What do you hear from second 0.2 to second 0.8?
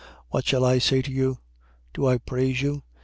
What shall I